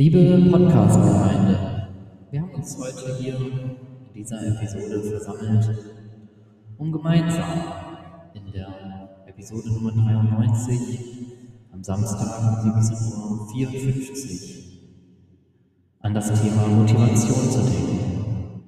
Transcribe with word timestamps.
Liebe 0.00 0.48
Podcast-Gemeinde, 0.50 1.58
wir 2.30 2.40
haben 2.40 2.54
uns 2.54 2.74
heute 2.78 3.18
hier 3.18 3.34
in 3.34 4.14
dieser 4.14 4.40
Episode 4.46 5.02
versammelt, 5.02 5.68
um 6.78 6.90
gemeinsam 6.90 7.44
in 8.32 8.50
der 8.50 9.26
Episode 9.26 9.68
Nummer 9.68 9.92
93 9.92 10.80
am 11.72 11.84
Samstag 11.84 12.62
um 12.64 12.70
17.54 12.80 13.52
Uhr 14.40 14.64
an 16.00 16.14
das 16.14 16.28
Thema 16.28 16.66
Motivation 16.66 17.50
zu 17.50 17.58
denken. 17.58 18.62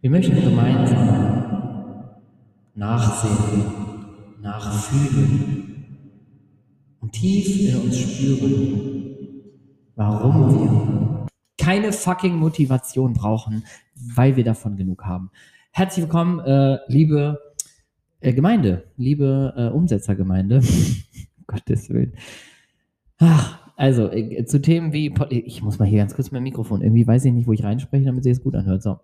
Wir 0.00 0.10
möchten 0.10 0.40
gemeinsam 0.40 2.04
nachsehen, 2.76 3.64
nachfühlen 4.40 5.96
und 7.00 7.10
tief 7.10 7.68
in 7.68 7.80
uns 7.80 7.98
spüren, 7.98 8.99
warum 10.00 10.54
wir 10.54 11.26
keine 11.58 11.92
fucking 11.92 12.34
Motivation 12.34 13.12
brauchen, 13.12 13.64
weil 14.14 14.34
wir 14.34 14.44
davon 14.44 14.78
genug 14.78 15.04
haben. 15.04 15.30
Herzlich 15.72 16.06
willkommen, 16.06 16.40
äh, 16.40 16.78
liebe 16.88 17.38
äh, 18.20 18.32
Gemeinde, 18.32 18.84
liebe 18.96 19.52
äh, 19.54 19.66
Umsetzergemeinde. 19.66 20.62
Gottes 21.46 21.90
Willen. 21.90 22.14
Ach, 23.18 23.58
also, 23.76 24.10
äh, 24.10 24.46
zu 24.46 24.62
Themen 24.62 24.94
wie, 24.94 25.12
ich 25.28 25.62
muss 25.62 25.78
mal 25.78 25.84
hier 25.84 25.98
ganz 25.98 26.14
kurz 26.14 26.30
mein 26.30 26.44
Mikrofon, 26.44 26.80
irgendwie 26.80 27.06
weiß 27.06 27.26
ich 27.26 27.32
nicht, 27.34 27.46
wo 27.46 27.52
ich 27.52 27.62
reinspreche, 27.62 28.06
damit 28.06 28.24
sich 28.24 28.32
es 28.32 28.42
gut 28.42 28.54
anhört. 28.54 28.82
So. 28.82 29.00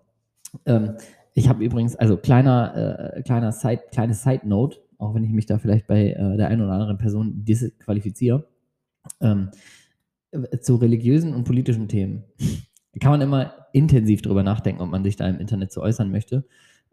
Ähm, 0.65 0.95
ich 1.35 1.51
habe 1.51 1.63
übrigens, 1.63 1.95
also 1.95 2.17
kleiner, 2.17 3.17
äh, 3.17 3.23
kleiner 3.23 3.53
Side, 3.53 3.83
kleine 3.93 4.15
Side 4.15 4.49
Note, 4.49 4.79
auch 4.97 5.15
wenn 5.15 5.25
ich 5.25 5.31
mich 5.31 5.45
da 5.45 5.59
vielleicht 5.59 5.89
bei 5.89 6.13
äh, 6.13 6.37
der 6.39 6.49
einen 6.49 6.63
oder 6.63 6.73
anderen 6.73 6.97
Person 6.97 7.45
disqualifiziere. 7.45 8.47
Ähm, 9.21 9.51
zu 10.61 10.77
religiösen 10.77 11.35
und 11.35 11.45
politischen 11.45 11.89
Themen 11.89 12.25
kann 13.01 13.11
man 13.11 13.21
immer 13.21 13.67
intensiv 13.73 14.23
drüber 14.23 14.43
nachdenken, 14.43 14.81
ob 14.81 14.91
man 14.91 15.05
sich 15.05 15.17
da 15.17 15.29
im 15.29 15.39
Internet 15.39 15.73
zu 15.73 15.83
äußern 15.83 16.11
möchte. 16.11 16.45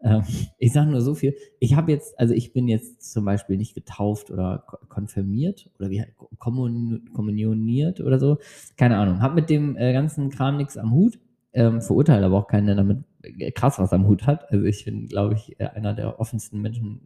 Ähm, 0.02 0.22
ich 0.58 0.72
sage 0.72 0.90
nur 0.90 1.00
so 1.00 1.14
viel. 1.14 1.34
Ich 1.60 1.76
habe 1.76 1.92
jetzt, 1.92 2.18
also 2.18 2.34
ich 2.34 2.52
bin 2.52 2.68
jetzt 2.68 3.10
zum 3.12 3.24
Beispiel 3.24 3.56
nicht 3.56 3.74
getauft 3.74 4.30
oder 4.30 4.64
konfirmiert 4.88 5.70
oder 5.78 5.90
wie 5.90 6.04
kommunioniert 6.38 8.00
oder 8.00 8.18
so. 8.18 8.38
Keine 8.76 8.98
Ahnung. 8.98 9.22
Habe 9.22 9.36
mit 9.36 9.50
dem 9.50 9.76
äh, 9.76 9.92
ganzen 9.92 10.30
Kram 10.30 10.56
nichts 10.56 10.76
am 10.76 10.92
Hut. 10.92 11.18
Ähm, 11.52 11.80
verurteile 11.80 12.26
aber 12.26 12.38
auch 12.38 12.48
keinen, 12.48 12.66
der 12.66 12.74
damit 12.74 13.04
äh, 13.22 13.52
krass 13.52 13.78
was 13.78 13.92
am 13.92 14.06
Hut 14.06 14.26
hat. 14.26 14.50
Also 14.50 14.64
ich 14.64 14.84
bin, 14.84 15.06
glaube 15.06 15.34
ich, 15.34 15.58
einer 15.60 15.94
der 15.94 16.18
offensten 16.20 16.60
Menschen, 16.60 17.00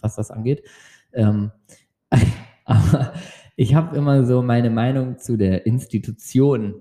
was 0.00 0.16
das 0.16 0.30
angeht. 0.30 0.64
Ähm, 1.12 1.52
aber 2.64 3.12
ich 3.60 3.74
habe 3.74 3.94
immer 3.94 4.24
so 4.24 4.40
meine 4.40 4.70
Meinung 4.70 5.18
zu 5.18 5.36
der 5.36 5.66
Institution, 5.66 6.76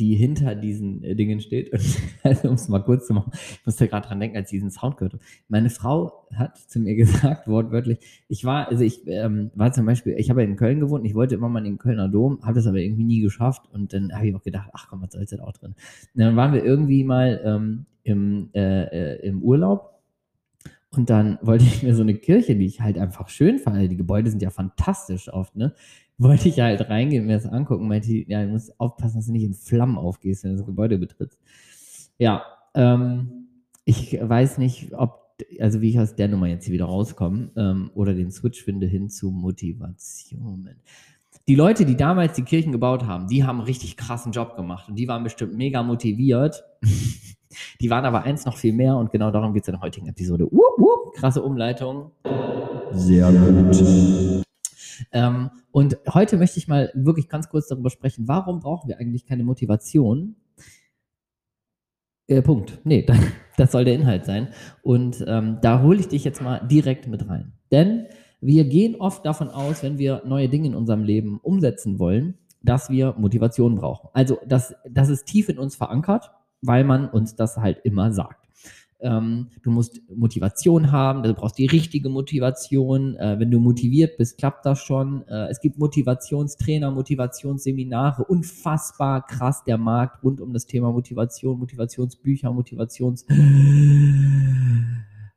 die 0.00 0.16
hinter 0.16 0.56
diesen 0.56 1.04
äh, 1.04 1.14
Dingen 1.14 1.38
steht. 1.38 1.72
Und, 1.72 1.80
also, 2.24 2.48
um 2.48 2.54
es 2.54 2.68
mal 2.68 2.82
kurz 2.82 3.06
zu 3.06 3.14
machen, 3.14 3.30
ich 3.32 3.64
musste 3.64 3.86
gerade 3.86 4.08
dran 4.08 4.18
denken, 4.18 4.36
als 4.36 4.50
ich 4.50 4.56
diesen 4.56 4.72
Sound 4.72 4.96
gehört 4.96 5.12
habe. 5.12 5.22
Meine 5.46 5.70
Frau 5.70 6.26
hat 6.34 6.58
zu 6.58 6.80
mir 6.80 6.96
gesagt, 6.96 7.46
wortwörtlich, 7.46 8.00
ich 8.26 8.44
war, 8.44 8.66
also 8.66 8.82
ich 8.82 9.06
ähm, 9.06 9.52
war 9.54 9.70
zum 9.72 9.86
Beispiel, 9.86 10.16
ich 10.18 10.28
habe 10.28 10.42
in 10.42 10.56
Köln 10.56 10.80
gewohnt, 10.80 11.06
ich 11.06 11.14
wollte 11.14 11.36
immer 11.36 11.48
mal 11.48 11.60
in 11.60 11.74
den 11.74 11.78
Kölner 11.78 12.08
Dom, 12.08 12.40
habe 12.42 12.54
das 12.54 12.66
aber 12.66 12.78
irgendwie 12.78 13.04
nie 13.04 13.20
geschafft. 13.20 13.68
Und 13.72 13.92
dann 13.92 14.12
habe 14.12 14.26
ich 14.26 14.34
auch 14.34 14.42
gedacht, 14.42 14.70
ach 14.72 14.88
komm, 14.88 15.02
was 15.02 15.12
soll 15.12 15.20
jetzt 15.20 15.38
auch 15.38 15.52
drin? 15.52 15.76
Und 16.14 16.20
dann 16.20 16.34
waren 16.34 16.52
wir 16.52 16.64
irgendwie 16.64 17.04
mal 17.04 17.40
ähm, 17.44 17.86
im, 18.02 18.50
äh, 18.54 18.86
äh, 18.86 19.28
im 19.28 19.40
Urlaub 19.40 19.94
und 20.96 21.10
dann 21.10 21.38
wollte 21.42 21.64
ich 21.64 21.82
mir 21.82 21.94
so 21.94 22.02
eine 22.02 22.14
Kirche, 22.14 22.56
die 22.56 22.66
ich 22.66 22.80
halt 22.80 22.98
einfach 22.98 23.28
schön 23.28 23.58
fand, 23.58 23.90
die 23.90 23.96
Gebäude 23.96 24.30
sind 24.30 24.42
ja 24.42 24.50
fantastisch 24.50 25.32
oft, 25.32 25.56
ne? 25.56 25.74
Wollte 26.18 26.48
ich 26.48 26.60
halt 26.60 26.88
reingehen 26.88 27.26
mir 27.26 27.34
das 27.34 27.46
angucken. 27.46 27.88
Meinte, 27.88 28.12
ja, 28.12 28.42
du 28.42 28.48
musst 28.48 28.78
aufpassen, 28.78 29.16
dass 29.16 29.26
du 29.26 29.32
nicht 29.32 29.44
in 29.44 29.54
Flammen 29.54 29.98
aufgehst, 29.98 30.44
wenn 30.44 30.52
du 30.52 30.56
das 30.58 30.66
Gebäude 30.66 30.98
betrittst. 30.98 31.38
Ja, 32.18 32.44
ähm, 32.74 33.48
ich 33.84 34.18
weiß 34.20 34.58
nicht, 34.58 34.92
ob, 34.94 35.36
also 35.60 35.80
wie 35.80 35.90
ich 35.90 35.98
aus 35.98 36.14
der 36.14 36.28
Nummer 36.28 36.46
jetzt 36.46 36.64
hier 36.64 36.74
wieder 36.74 36.86
rauskomme 36.86 37.50
ähm, 37.56 37.90
oder 37.94 38.14
den 38.14 38.30
Switch 38.30 38.62
finde 38.62 38.86
hin 38.86 39.08
zu 39.08 39.30
Motivation. 39.30 40.70
Die 41.46 41.56
Leute, 41.56 41.84
die 41.84 41.96
damals 41.96 42.34
die 42.34 42.42
Kirchen 42.42 42.72
gebaut 42.72 43.04
haben, 43.04 43.26
die 43.26 43.44
haben 43.44 43.58
einen 43.58 43.66
richtig 43.66 43.96
krassen 43.96 44.32
Job 44.32 44.56
gemacht 44.56 44.88
und 44.88 44.96
die 44.96 45.08
waren 45.08 45.24
bestimmt 45.24 45.54
mega 45.54 45.82
motiviert. 45.82 46.64
die 47.80 47.90
waren 47.90 48.04
aber 48.04 48.22
eins 48.22 48.46
noch 48.46 48.56
viel 48.56 48.72
mehr 48.72 48.96
und 48.96 49.10
genau 49.10 49.30
darum 49.30 49.52
geht 49.52 49.64
es 49.64 49.68
in 49.68 49.74
der 49.74 49.82
heutigen 49.82 50.06
Episode. 50.06 50.46
Uh, 50.50 50.62
uh, 50.78 51.10
krasse 51.12 51.42
Umleitung. 51.42 52.12
Sehr 52.92 53.30
gut. 53.30 54.44
Ähm, 55.12 55.50
und 55.70 55.98
heute 56.12 56.36
möchte 56.36 56.58
ich 56.58 56.68
mal 56.68 56.90
wirklich 56.94 57.28
ganz 57.28 57.48
kurz 57.48 57.68
darüber 57.68 57.90
sprechen, 57.90 58.28
warum 58.28 58.60
brauchen 58.60 58.88
wir 58.88 58.98
eigentlich 58.98 59.26
keine 59.26 59.44
Motivation? 59.44 60.36
Äh, 62.26 62.42
Punkt. 62.42 62.80
Nee, 62.84 63.06
das 63.56 63.72
soll 63.72 63.84
der 63.84 63.94
Inhalt 63.94 64.24
sein. 64.24 64.48
Und 64.82 65.24
ähm, 65.26 65.58
da 65.62 65.82
hole 65.82 66.00
ich 66.00 66.08
dich 66.08 66.24
jetzt 66.24 66.40
mal 66.40 66.60
direkt 66.66 67.06
mit 67.06 67.28
rein. 67.28 67.52
Denn 67.70 68.06
wir 68.40 68.64
gehen 68.64 68.96
oft 68.96 69.24
davon 69.24 69.48
aus, 69.48 69.82
wenn 69.82 69.98
wir 69.98 70.22
neue 70.26 70.48
Dinge 70.48 70.66
in 70.68 70.74
unserem 70.74 71.02
Leben 71.02 71.38
umsetzen 71.42 71.98
wollen, 71.98 72.38
dass 72.62 72.90
wir 72.90 73.14
Motivation 73.18 73.74
brauchen. 73.76 74.08
Also 74.12 74.38
das, 74.46 74.74
das 74.90 75.08
ist 75.08 75.26
tief 75.26 75.48
in 75.48 75.58
uns 75.58 75.76
verankert, 75.76 76.30
weil 76.62 76.84
man 76.84 77.08
uns 77.08 77.36
das 77.36 77.56
halt 77.56 77.80
immer 77.84 78.12
sagt. 78.12 78.43
Ähm, 79.04 79.50
du 79.62 79.70
musst 79.70 80.00
Motivation 80.14 80.90
haben, 80.90 81.22
du 81.22 81.32
brauchst 81.34 81.58
die 81.58 81.66
richtige 81.66 82.08
Motivation. 82.08 83.14
Äh, 83.16 83.38
wenn 83.38 83.50
du 83.50 83.60
motiviert 83.60 84.16
bist, 84.16 84.38
klappt 84.38 84.64
das 84.66 84.80
schon. 84.80 85.22
Äh, 85.28 85.50
es 85.50 85.60
gibt 85.60 85.78
Motivationstrainer, 85.78 86.90
Motivationsseminare, 86.90 88.24
unfassbar 88.24 89.26
krass 89.26 89.62
der 89.64 89.78
Markt 89.78 90.24
rund 90.24 90.40
um 90.40 90.52
das 90.52 90.66
Thema 90.66 90.90
Motivation, 90.90 91.58
Motivationsbücher, 91.58 92.52
Motivations 92.52 93.24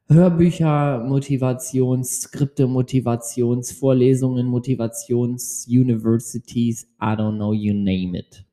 Hörbücher, 0.10 1.04
Motivationsskripte, 1.06 2.66
Motivationsvorlesungen, 2.66 4.48
Motivations-Universities, 4.48 6.88
I 7.02 7.14
don't 7.14 7.36
know, 7.36 7.52
you 7.52 7.74
name 7.74 8.18
it 8.18 8.47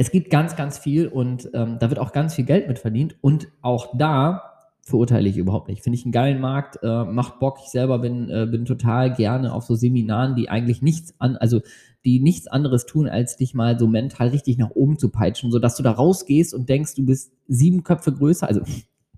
es 0.00 0.10
gibt 0.10 0.30
ganz, 0.30 0.56
ganz 0.56 0.78
viel 0.78 1.08
und 1.08 1.50
ähm, 1.52 1.76
da 1.78 1.90
wird 1.90 1.98
auch 1.98 2.12
ganz 2.12 2.34
viel 2.34 2.46
Geld 2.46 2.68
mit 2.68 2.78
verdient. 2.78 3.16
Und 3.20 3.48
auch 3.60 3.98
da 3.98 4.54
verurteile 4.80 5.28
ich 5.28 5.36
überhaupt 5.36 5.68
nicht. 5.68 5.82
Finde 5.82 5.98
ich 5.98 6.06
einen 6.06 6.12
geilen 6.12 6.40
Markt, 6.40 6.78
äh, 6.82 7.04
macht 7.04 7.38
Bock. 7.38 7.58
Ich 7.62 7.68
selber 7.68 7.98
bin, 7.98 8.30
äh, 8.30 8.46
bin 8.50 8.64
total 8.64 9.12
gerne 9.12 9.52
auf 9.52 9.64
so 9.64 9.74
Seminaren, 9.74 10.36
die 10.36 10.48
eigentlich 10.48 10.80
nichts 10.80 11.12
an, 11.18 11.36
also 11.36 11.60
die 12.06 12.18
nichts 12.18 12.46
anderes 12.46 12.86
tun, 12.86 13.08
als 13.08 13.36
dich 13.36 13.52
mal 13.52 13.78
so 13.78 13.86
mental 13.86 14.28
richtig 14.28 14.56
nach 14.56 14.70
oben 14.70 14.98
zu 14.98 15.10
peitschen, 15.10 15.50
sodass 15.50 15.76
du 15.76 15.82
da 15.82 15.90
rausgehst 15.90 16.54
und 16.54 16.70
denkst, 16.70 16.94
du 16.94 17.04
bist 17.04 17.34
sieben 17.46 17.84
Köpfe 17.84 18.14
größer. 18.14 18.48
Also 18.48 18.62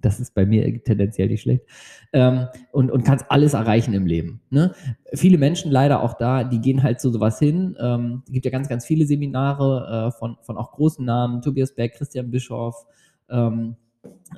das 0.02 0.20
ist 0.20 0.34
bei 0.34 0.44
mir 0.44 0.82
tendenziell 0.82 1.28
nicht 1.28 1.42
schlecht, 1.42 1.64
ähm, 2.12 2.46
und, 2.72 2.90
und 2.90 3.04
kannst 3.04 3.26
alles 3.30 3.54
erreichen 3.54 3.94
im 3.94 4.06
Leben. 4.06 4.40
Ne? 4.50 4.74
Viele 5.14 5.38
Menschen 5.38 5.70
leider 5.70 6.02
auch 6.02 6.14
da, 6.14 6.44
die 6.44 6.60
gehen 6.60 6.82
halt 6.82 7.00
zu 7.00 7.10
sowas 7.10 7.38
hin. 7.38 7.76
Ähm, 7.80 8.22
es 8.26 8.32
gibt 8.32 8.44
ja 8.44 8.50
ganz, 8.50 8.68
ganz 8.68 8.84
viele 8.84 9.06
Seminare 9.06 10.08
äh, 10.08 10.18
von, 10.18 10.36
von 10.42 10.56
auch 10.56 10.72
großen 10.72 11.04
Namen, 11.04 11.40
Tobias 11.42 11.74
Beck, 11.74 11.94
Christian 11.94 12.30
Bischoff, 12.30 12.86
ähm, 13.30 13.76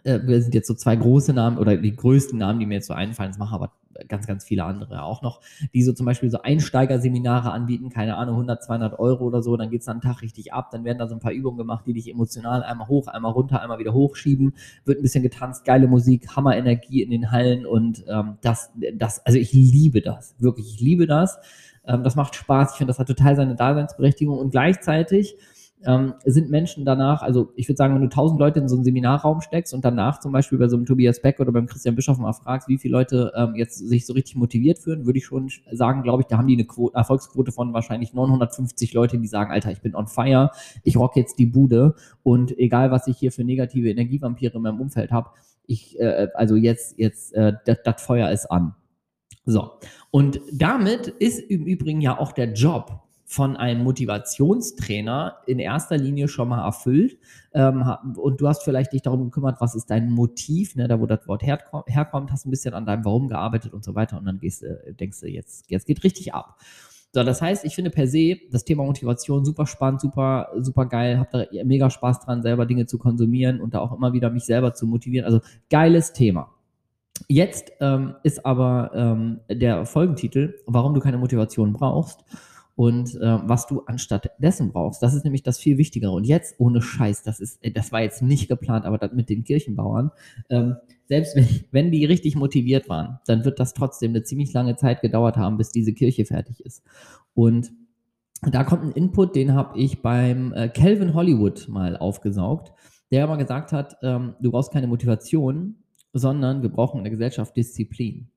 äh, 0.05 0.21
wir 0.25 0.43
sind 0.43 0.55
jetzt 0.55 0.69
so 0.69 0.75
zwei 0.75 0.97
große 0.97 1.33
Namen 1.33 1.59
oder 1.59 1.77
die 1.77 1.95
größten 1.95 2.39
Namen, 2.39 2.61
die 2.61 2.67
mir 2.67 2.75
jetzt 2.75 2.87
so 2.87 2.95
einfallen, 2.95 3.31
das 3.31 3.39
machen 3.39 3.55
aber 3.55 3.73
ganz, 4.09 4.27
ganz 4.27 4.44
viele 4.44 4.65
andere 4.65 5.03
auch 5.03 5.22
noch, 5.22 5.41
die 5.72 5.82
so 5.82 5.93
zum 5.93 6.06
Beispiel 6.06 6.31
so 6.31 6.43
Einsteigerseminare 6.43 7.50
anbieten, 7.50 7.91
keine 7.91 8.16
Ahnung, 8.16 8.34
100, 8.37 8.62
200 8.65 8.99
Euro 8.99 9.25
oder 9.25 9.43
so, 9.43 9.56
dann 9.56 9.71
geht 9.71 9.81
es 9.81 9.87
dann 9.87 10.00
einen 10.00 10.12
Tag 10.12 10.22
richtig 10.22 10.53
ab, 10.53 10.71
dann 10.71 10.84
werden 10.84 10.99
da 10.99 11.06
so 11.06 11.15
ein 11.15 11.21
paar 11.21 11.32
Übungen 11.32 11.59
gemacht, 11.59 11.87
die 11.87 11.93
dich 11.93 12.10
emotional 12.10 12.62
einmal 12.62 12.88
hoch, 12.88 13.06
einmal 13.09 13.32
runter, 13.32 13.60
einmal 13.60 13.78
wieder 13.78 13.93
hochschieben, 13.93 14.55
wird 14.84 14.99
ein 14.99 15.03
bisschen 15.03 15.22
getanzt, 15.22 15.65
geile 15.65 15.87
Musik, 15.87 16.37
Hammer-Energie 16.37 17.03
in 17.03 17.10
den 17.10 17.31
Hallen 17.31 17.66
und 17.66 18.05
ähm, 18.09 18.38
das, 18.41 18.72
das, 18.94 19.25
also 19.25 19.38
ich 19.38 19.53
liebe 19.53 20.00
das, 20.00 20.34
wirklich, 20.38 20.75
ich 20.75 20.81
liebe 20.81 21.06
das, 21.06 21.38
ähm, 21.87 22.03
das 22.03 22.16
macht 22.16 22.34
Spaß, 22.34 22.72
ich 22.72 22.78
finde, 22.78 22.91
das 22.91 22.99
hat 22.99 23.09
total 23.09 23.37
seine 23.37 23.55
Daseinsberechtigung 23.55 24.38
und 24.38 24.50
gleichzeitig 24.50 25.37
ähm, 25.87 26.15
sind 26.25 26.50
Menschen 26.50 26.85
danach, 26.85 27.23
also 27.23 27.53
ich 27.56 27.69
würde 27.69 27.76
sagen, 27.76 27.94
wenn 27.94 28.03
du 28.03 28.09
tausend 28.09 28.41
Leute 28.41 28.61
in 28.61 28.69
so 28.69 28.76
einen 28.76 28.85
Seminarraum 28.85 29.41
steckst 29.41 29.75
und 29.75 29.85
danach 29.85 30.20
zum 30.20 30.32
Beispiel 30.32 30.59
bei 30.59 30.69
so 30.69 30.76
einem 30.76 30.87
Tobias 30.87 31.20
Beck 31.20 31.41
oder 31.41 31.53
beim 31.53 31.67
Christian 31.67 31.94
Bischof 31.94 32.19
mal 32.19 32.32
fragst, 32.32 32.69
wie 32.69 32.79
viele 32.79 32.93
Leute 32.93 33.32
ähm, 33.37 33.55
jetzt 33.55 33.79
sich 33.79 34.06
so 34.06 34.12
richtig 34.12 34.37
motiviert 34.37 34.79
fühlen, 34.79 35.06
würde 35.06 35.19
ich 35.19 35.26
schon 35.26 35.50
sagen, 35.73 36.03
glaube 36.03 36.23
ich, 36.23 36.26
da 36.26 36.38
haben 36.38 36.47
die 36.47 36.55
eine 36.55 36.64
Quote, 36.64 36.97
Erfolgsquote 36.97 37.53
von 37.53 37.73
wahrscheinlich 37.73 38.14
950 38.14 38.93
Leute, 38.94 39.19
die 39.19 39.26
sagen, 39.26 39.53
Alter, 39.53 39.70
ich 39.70 39.81
bin 39.81 39.94
on 39.94 40.06
fire, 40.06 40.50
ich 40.82 40.97
rock 40.97 41.17
jetzt 41.17 41.38
die 41.38 41.47
Bude 41.47 41.94
und 42.23 42.59
egal, 42.59 42.91
was 42.91 43.06
ich 43.06 43.19
hier 43.19 43.32
für 43.32 43.44
negative 43.44 43.91
Energievampire 43.91 44.56
in 44.56 44.62
meinem 44.62 44.81
Umfeld 44.81 45.12
habe, 45.12 45.31
ich, 45.67 45.99
äh, 45.99 46.29
also 46.35 46.56
jetzt, 46.56 46.99
jetzt, 46.99 47.35
äh, 47.35 47.53
das 47.64 48.03
Feuer 48.03 48.31
ist 48.31 48.50
an. 48.50 48.75
So. 49.47 49.73
Und 50.11 50.41
damit 50.53 51.09
ist 51.09 51.38
im 51.38 51.64
Übrigen 51.64 52.00
ja 52.00 52.19
auch 52.19 52.32
der 52.32 52.53
Job 52.53 53.04
von 53.26 53.56
einem 53.56 53.82
Motivationstrainer 53.82 55.38
in 55.47 55.59
erster 55.59 55.97
Linie 55.97 56.29
schon 56.29 56.49
mal 56.49 56.65
erfüllt. 56.65 57.19
Ähm, 57.53 57.85
und 58.17 58.41
du 58.41 58.49
hast 58.49 58.62
vielleicht 58.62 58.93
dich 58.93 59.03
darum 59.03 59.25
gekümmert, 59.25 59.61
was 59.61 59.75
ist 59.75 59.91
dein 59.91 60.11
Motiv, 60.11 60.76
ne, 60.76 60.88
da 60.88 61.00
wo 61.00 61.06
das 61.06 61.26
Wort 61.26 61.43
herkommt, 61.43 62.31
hast 62.31 62.47
ein 62.47 62.50
bisschen 62.50 62.75
an 62.75 62.87
deinem 62.87 63.05
Warum 63.05 63.29
gearbeitet 63.29 63.73
und 63.73 63.85
so 63.85 63.94
weiter. 63.94 64.19
Und 64.19 64.26
dann 64.26 64.38
gehst, 64.38 64.65
denkst 65.00 65.21
du, 65.21 65.29
jetzt, 65.29 65.71
jetzt 65.71 65.87
geht 65.87 66.05
richtig 66.05 66.35
ab. 66.35 66.59
So, 67.15 67.23
das 67.23 67.41
heißt, 67.41 67.65
ich 67.65 67.76
finde 67.76 67.91
per 67.91 68.09
se 68.09 68.38
das 68.50 68.65
Thema 68.65 68.82
Motivation 68.82 69.44
super 69.44 69.67
spannend, 69.67 70.00
super, 70.00 70.49
super 70.59 70.87
geil, 70.87 71.19
habe 71.19 71.47
da 71.49 71.65
mega 71.65 71.88
Spaß 71.88 72.21
dran, 72.21 72.43
selber 72.43 72.67
Dinge 72.67 72.87
zu 72.87 72.99
konsumieren 72.99 73.61
und 73.61 73.73
da 73.73 73.79
auch 73.79 73.93
immer 73.93 74.12
wieder 74.12 74.31
mich 74.31 74.44
selber 74.44 74.75
zu 74.75 74.85
motivieren. 74.87 75.25
Also 75.25 75.41
geiles 75.71 76.12
Thema. 76.12 76.50
Jetzt 77.29 77.71
ähm, 77.81 78.17
ist 78.25 78.44
aber 78.44 78.91
ähm, 78.94 79.41
der 79.49 79.87
Folgentitel, 79.87 80.56
warum 80.67 80.93
du 80.93 81.00
keine 81.00 81.17
Motivation 81.17 81.73
brauchst 81.73 82.25
und 82.76 83.15
äh, 83.15 83.38
was 83.49 83.67
du 83.67 83.82
anstatt 83.87 84.31
dessen 84.38 84.73
brauchst. 84.73 85.03
Das 85.03 85.15
ist 85.15 85.25
nämlich 85.25 85.43
das 85.43 85.59
viel 85.59 85.79
Wichtigere. 85.79 86.11
Und 86.11 86.25
jetzt 86.25 86.56
ohne 86.59 86.82
Scheiß, 86.82 87.23
das 87.23 87.41
ist, 87.41 87.61
das 87.75 87.93
war 87.93 88.03
jetzt 88.03 88.23
nicht 88.23 88.49
geplant, 88.49 88.85
aber 88.85 88.99
das 88.99 89.12
mit 89.12 89.29
den 89.29 89.44
Kirchenbauern. 89.44 90.11
Ähm, 90.50 90.76
selbst 91.06 91.37
wenn, 91.37 91.47
wenn 91.71 91.91
die 91.93 92.05
richtig 92.05 92.35
motiviert 92.35 92.88
waren, 92.88 93.21
dann 93.26 93.44
wird 93.44 93.61
das 93.61 93.75
trotzdem 93.75 94.11
eine 94.11 94.25
ziemlich 94.25 94.53
lange 94.53 94.76
Zeit 94.76 95.00
gedauert 95.03 95.37
haben, 95.37 95.56
bis 95.56 95.71
diese 95.71 95.93
Kirche 95.93 96.25
fertig 96.25 96.61
ist. 96.61 96.82
Und 97.35 97.73
da 98.43 98.65
kommt 98.65 98.85
ein 98.85 98.93
Input, 98.93 99.37
den 99.37 99.55
habe 99.55 99.79
ich 99.79 100.03
beim 100.03 100.53
äh, 100.53 100.69
Calvin 100.69 101.15
Hollywood 101.15 101.69
mal 101.69 101.97
aufgesaugt, 101.97 102.73
der 103.11 103.26
mal 103.26 103.37
gesagt 103.37 103.73
hat, 103.73 103.97
ähm, 104.03 104.35
du 104.41 104.50
brauchst 104.50 104.73
keine 104.73 104.87
Motivation, 104.88 105.76
sondern 106.12 106.62
wir 106.62 106.69
brauchen 106.69 106.99
in 106.99 107.05
der 107.05 107.12
Gesellschaft 107.12 107.56
Disziplin. 107.56 108.29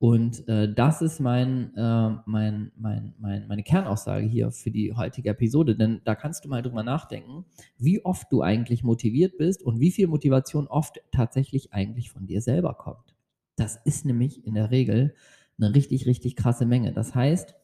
Und 0.00 0.48
äh, 0.48 0.72
das 0.72 1.02
ist 1.02 1.20
mein, 1.20 1.76
äh, 1.76 2.10
mein, 2.24 2.72
mein, 2.74 3.12
mein, 3.18 3.46
meine 3.46 3.62
Kernaussage 3.62 4.24
hier 4.24 4.50
für 4.50 4.70
die 4.70 4.94
heutige 4.94 5.28
Episode, 5.28 5.76
denn 5.76 6.00
da 6.04 6.14
kannst 6.14 6.42
du 6.42 6.48
mal 6.48 6.62
drüber 6.62 6.82
nachdenken, 6.82 7.44
wie 7.76 8.02
oft 8.02 8.32
du 8.32 8.40
eigentlich 8.40 8.82
motiviert 8.82 9.36
bist 9.36 9.62
und 9.62 9.78
wie 9.78 9.90
viel 9.90 10.06
Motivation 10.06 10.66
oft 10.68 11.02
tatsächlich 11.12 11.74
eigentlich 11.74 12.10
von 12.10 12.26
dir 12.26 12.40
selber 12.40 12.72
kommt. 12.72 13.14
Das 13.56 13.78
ist 13.84 14.06
nämlich 14.06 14.46
in 14.46 14.54
der 14.54 14.70
Regel 14.70 15.14
eine 15.58 15.74
richtig, 15.74 16.06
richtig 16.06 16.34
krasse 16.34 16.64
Menge. 16.64 16.94
Das 16.94 17.14
heißt, 17.14 17.54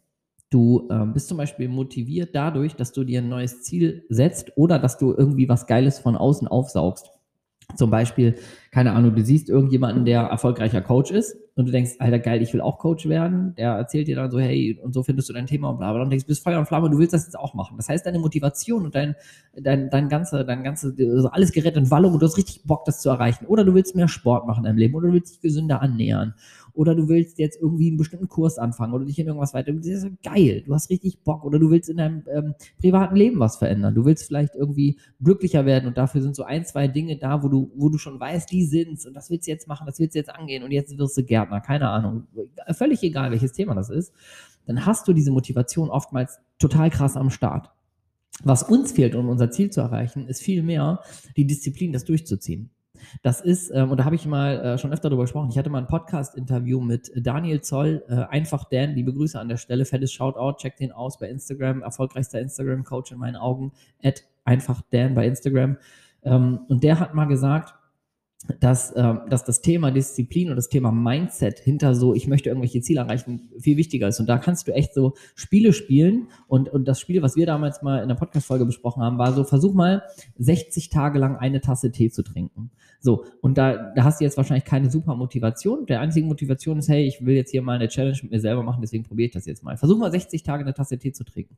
du 0.50 0.88
äh, 0.90 1.06
bist 1.06 1.28
zum 1.28 1.38
Beispiel 1.38 1.68
motiviert 1.68 2.34
dadurch, 2.34 2.76
dass 2.76 2.92
du 2.92 3.04
dir 3.04 3.22
ein 3.22 3.30
neues 3.30 3.62
Ziel 3.62 4.04
setzt 4.10 4.58
oder 4.58 4.78
dass 4.78 4.98
du 4.98 5.14
irgendwie 5.14 5.48
was 5.48 5.66
Geiles 5.66 5.98
von 6.00 6.16
außen 6.16 6.48
aufsaugst. 6.48 7.15
Zum 7.74 7.90
Beispiel, 7.90 8.36
keine 8.70 8.92
Ahnung, 8.92 9.14
du 9.14 9.22
siehst 9.22 9.48
irgendjemanden, 9.48 10.04
der 10.04 10.22
erfolgreicher 10.22 10.80
Coach 10.80 11.10
ist 11.10 11.36
und 11.56 11.66
du 11.66 11.72
denkst, 11.72 11.92
Alter, 11.98 12.18
geil, 12.18 12.40
ich 12.40 12.52
will 12.54 12.60
auch 12.60 12.78
Coach 12.78 13.08
werden. 13.08 13.54
Der 13.56 13.72
erzählt 13.72 14.06
dir 14.08 14.16
dann 14.16 14.30
so, 14.30 14.38
hey, 14.38 14.78
und 14.82 14.92
so 14.94 15.02
findest 15.02 15.28
du 15.28 15.32
dein 15.32 15.46
Thema 15.46 15.70
und 15.70 15.78
bla 15.78 15.92
bla. 15.92 16.02
Und 16.02 16.10
denkst, 16.10 16.26
bist 16.26 16.44
Feuer 16.44 16.58
und 16.58 16.66
Flamme, 16.66 16.90
du 16.90 16.98
willst 16.98 17.12
das 17.12 17.24
jetzt 17.24 17.38
auch 17.38 17.54
machen. 17.54 17.76
Das 17.76 17.88
heißt, 17.88 18.06
deine 18.06 18.18
Motivation 18.18 18.84
und 18.84 18.94
dein, 18.94 19.16
dein, 19.54 19.90
dein 19.90 20.08
ganze, 20.08 20.44
dein 20.44 20.62
ganze, 20.62 20.94
also 20.98 21.28
alles 21.28 21.52
gerät 21.52 21.76
in 21.76 21.90
Wallung 21.90 22.12
und 22.12 22.22
du 22.22 22.26
hast 22.26 22.36
richtig 22.36 22.62
Bock, 22.64 22.84
das 22.84 23.00
zu 23.00 23.08
erreichen. 23.08 23.46
Oder 23.46 23.64
du 23.64 23.74
willst 23.74 23.96
mehr 23.96 24.08
Sport 24.08 24.46
machen 24.46 24.60
in 24.60 24.64
deinem 24.64 24.78
Leben 24.78 24.94
oder 24.94 25.08
du 25.08 25.14
willst 25.14 25.34
dich 25.34 25.40
gesünder 25.40 25.82
annähern 25.82 26.34
oder 26.76 26.94
du 26.94 27.08
willst 27.08 27.38
jetzt 27.38 27.60
irgendwie 27.60 27.88
einen 27.88 27.96
bestimmten 27.96 28.28
Kurs 28.28 28.58
anfangen 28.58 28.92
oder 28.92 29.04
dich 29.04 29.18
in 29.18 29.26
irgendwas 29.26 29.54
weiter. 29.54 29.72
Das 29.72 29.86
ist 29.86 30.06
geil, 30.22 30.62
du 30.64 30.74
hast 30.74 30.90
richtig 30.90 31.20
Bock 31.20 31.44
oder 31.44 31.58
du 31.58 31.70
willst 31.70 31.88
in 31.88 31.96
deinem 31.96 32.22
ähm, 32.32 32.54
privaten 32.78 33.16
Leben 33.16 33.40
was 33.40 33.56
verändern. 33.56 33.94
Du 33.94 34.04
willst 34.04 34.26
vielleicht 34.26 34.54
irgendwie 34.54 34.98
glücklicher 35.22 35.64
werden 35.64 35.86
und 35.86 35.96
dafür 35.96 36.20
sind 36.20 36.36
so 36.36 36.44
ein, 36.44 36.66
zwei 36.66 36.86
Dinge 36.86 37.16
da, 37.16 37.42
wo 37.42 37.48
du, 37.48 37.72
wo 37.74 37.88
du 37.88 37.98
schon 37.98 38.20
weißt, 38.20 38.50
die 38.52 38.64
sind's 38.64 39.06
und 39.06 39.14
das 39.14 39.30
willst 39.30 39.46
du 39.46 39.50
jetzt 39.50 39.66
machen, 39.66 39.86
das 39.86 39.98
willst 39.98 40.14
du 40.14 40.18
jetzt 40.18 40.30
angehen 40.30 40.62
und 40.62 40.70
jetzt 40.70 40.96
wirst 40.98 41.16
du 41.16 41.24
Gärtner, 41.24 41.60
keine 41.60 41.88
Ahnung. 41.88 42.24
Völlig 42.72 43.02
egal, 43.02 43.30
welches 43.30 43.52
Thema 43.52 43.74
das 43.74 43.88
ist. 43.88 44.12
Dann 44.66 44.84
hast 44.84 45.08
du 45.08 45.12
diese 45.12 45.30
Motivation 45.30 45.88
oftmals 45.88 46.40
total 46.58 46.90
krass 46.90 47.16
am 47.16 47.30
Start. 47.30 47.70
Was 48.44 48.62
uns 48.62 48.92
fehlt, 48.92 49.14
um 49.14 49.28
unser 49.30 49.50
Ziel 49.50 49.70
zu 49.70 49.80
erreichen, 49.80 50.26
ist 50.28 50.42
vielmehr 50.42 51.00
die 51.36 51.46
Disziplin, 51.46 51.92
das 51.92 52.04
durchzuziehen. 52.04 52.70
Das 53.22 53.40
ist, 53.40 53.70
ähm, 53.70 53.90
und 53.90 53.98
da 53.98 54.04
habe 54.04 54.14
ich 54.14 54.26
mal 54.26 54.58
äh, 54.58 54.78
schon 54.78 54.92
öfter 54.92 55.08
darüber 55.08 55.24
gesprochen, 55.24 55.48
ich 55.50 55.58
hatte 55.58 55.70
mal 55.70 55.78
ein 55.78 55.86
Podcast-Interview 55.86 56.80
mit 56.80 57.10
Daniel 57.16 57.60
Zoll, 57.60 58.04
äh, 58.08 58.14
einfach 58.14 58.64
Dan, 58.64 58.94
liebe 58.94 59.12
Grüße 59.12 59.38
an 59.38 59.48
der 59.48 59.56
Stelle, 59.56 59.84
fettes 59.84 60.12
Shoutout, 60.12 60.58
checkt 60.58 60.80
den 60.80 60.92
aus 60.92 61.18
bei 61.18 61.28
Instagram, 61.28 61.82
erfolgreichster 61.82 62.40
Instagram-Coach 62.40 63.12
in 63.12 63.18
meinen 63.18 63.36
Augen, 63.36 63.72
at 64.02 64.24
einfach 64.44 64.82
Dan 64.90 65.14
bei 65.14 65.26
Instagram. 65.26 65.76
Ähm, 66.22 66.60
und 66.68 66.82
der 66.82 67.00
hat 67.00 67.14
mal 67.14 67.26
gesagt, 67.26 67.74
dass, 68.60 68.92
äh, 68.92 69.14
dass 69.28 69.44
das 69.44 69.60
Thema 69.60 69.90
Disziplin 69.90 70.50
und 70.50 70.56
das 70.56 70.68
Thema 70.68 70.92
Mindset 70.92 71.58
hinter 71.58 71.94
so, 71.94 72.14
ich 72.14 72.28
möchte 72.28 72.48
irgendwelche 72.48 72.80
Ziele 72.80 73.00
erreichen, 73.00 73.50
viel 73.58 73.76
wichtiger 73.76 74.08
ist. 74.08 74.20
Und 74.20 74.28
da 74.28 74.38
kannst 74.38 74.68
du 74.68 74.72
echt 74.72 74.94
so 74.94 75.14
Spiele 75.34 75.72
spielen. 75.72 76.28
Und, 76.46 76.68
und 76.68 76.86
das 76.86 77.00
Spiel, 77.00 77.22
was 77.22 77.36
wir 77.36 77.46
damals 77.46 77.82
mal 77.82 78.02
in 78.02 78.08
der 78.08 78.14
Podcast-Folge 78.14 78.64
besprochen 78.64 79.02
haben, 79.02 79.18
war 79.18 79.32
so, 79.32 79.44
versuch 79.44 79.74
mal 79.74 80.02
60 80.38 80.90
Tage 80.90 81.18
lang 81.18 81.36
eine 81.36 81.60
Tasse 81.60 81.90
Tee 81.90 82.10
zu 82.10 82.22
trinken. 82.22 82.70
So, 83.00 83.24
und 83.40 83.58
da, 83.58 83.92
da 83.94 84.04
hast 84.04 84.20
du 84.20 84.24
jetzt 84.24 84.36
wahrscheinlich 84.36 84.64
keine 84.64 84.90
super 84.90 85.16
Motivation. 85.16 85.86
Der 85.86 86.00
einzige 86.00 86.26
Motivation 86.26 86.78
ist, 86.78 86.88
hey, 86.88 87.06
ich 87.06 87.24
will 87.24 87.34
jetzt 87.34 87.50
hier 87.50 87.62
mal 87.62 87.76
eine 87.76 87.88
Challenge 87.88 88.18
mit 88.22 88.32
mir 88.32 88.40
selber 88.40 88.62
machen, 88.62 88.80
deswegen 88.80 89.04
probiere 89.04 89.26
ich 89.26 89.32
das 89.32 89.46
jetzt 89.46 89.62
mal. 89.62 89.76
Versuch 89.76 89.98
mal 89.98 90.10
60 90.10 90.42
Tage 90.42 90.62
eine 90.62 90.74
Tasse 90.74 90.98
Tee 90.98 91.12
zu 91.12 91.24
trinken. 91.24 91.56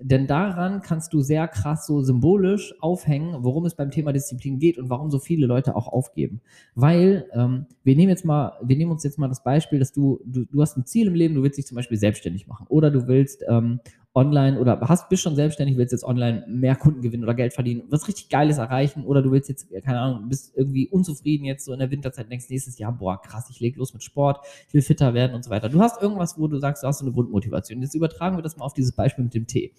Denn 0.00 0.28
daran 0.28 0.80
kannst 0.80 1.12
du 1.12 1.20
sehr 1.22 1.48
krass 1.48 1.86
so 1.86 2.02
symbolisch 2.02 2.72
aufhängen, 2.80 3.38
worum 3.40 3.64
es 3.66 3.74
beim 3.74 3.90
Thema 3.90 4.12
Disziplin 4.12 4.60
geht 4.60 4.78
und 4.78 4.90
warum 4.90 5.10
so 5.10 5.18
viele 5.18 5.46
Leute 5.46 5.74
auch 5.74 5.88
aufgeben. 5.88 6.40
Weil 6.76 7.26
ähm, 7.32 7.66
wir 7.82 7.96
nehmen 7.96 8.10
jetzt 8.10 8.24
mal, 8.24 8.52
wir 8.62 8.76
nehmen 8.76 8.92
uns 8.92 9.02
jetzt 9.02 9.18
mal 9.18 9.28
das 9.28 9.42
Beispiel, 9.42 9.80
dass 9.80 9.92
du, 9.92 10.20
du, 10.24 10.44
du 10.44 10.62
hast 10.62 10.76
ein 10.76 10.86
Ziel 10.86 11.08
im 11.08 11.14
Leben, 11.14 11.34
du 11.34 11.42
willst 11.42 11.58
dich 11.58 11.66
zum 11.66 11.74
Beispiel 11.74 11.98
selbstständig 11.98 12.46
machen 12.46 12.66
oder 12.68 12.92
du 12.92 13.08
willst 13.08 13.44
ähm, 13.48 13.80
online 14.18 14.58
oder 14.58 14.80
hast, 14.80 15.08
bist 15.08 15.22
schon 15.22 15.36
selbstständig, 15.36 15.76
willst 15.76 15.92
jetzt 15.92 16.04
online 16.04 16.44
mehr 16.48 16.74
Kunden 16.74 17.00
gewinnen 17.00 17.22
oder 17.22 17.34
Geld 17.34 17.54
verdienen, 17.54 17.84
was 17.88 18.08
richtig 18.08 18.28
Geiles 18.28 18.58
erreichen 18.58 19.04
oder 19.04 19.22
du 19.22 19.30
willst 19.30 19.48
jetzt, 19.48 19.68
keine 19.84 20.00
Ahnung, 20.00 20.28
bist 20.28 20.56
irgendwie 20.56 20.88
unzufrieden 20.88 21.44
jetzt 21.44 21.64
so 21.64 21.72
in 21.72 21.78
der 21.78 21.90
Winterzeit, 21.90 22.30
denkst 22.30 22.50
nächstes 22.50 22.78
Jahr, 22.78 22.92
boah, 22.92 23.20
krass, 23.22 23.48
ich 23.50 23.60
leg 23.60 23.76
los 23.76 23.94
mit 23.94 24.02
Sport, 24.02 24.44
ich 24.66 24.74
will 24.74 24.82
fitter 24.82 25.14
werden 25.14 25.34
und 25.34 25.44
so 25.44 25.50
weiter. 25.50 25.68
Du 25.68 25.80
hast 25.80 26.02
irgendwas, 26.02 26.38
wo 26.38 26.48
du 26.48 26.58
sagst, 26.58 26.82
du 26.82 26.88
hast 26.88 26.98
so 26.98 27.04
eine 27.04 27.14
Grundmotivation. 27.14 27.80
Jetzt 27.80 27.94
übertragen 27.94 28.36
wir 28.36 28.42
das 28.42 28.56
mal 28.56 28.64
auf 28.64 28.74
dieses 28.74 28.92
Beispiel 28.92 29.24
mit 29.24 29.34
dem 29.34 29.46
Tee. 29.46 29.72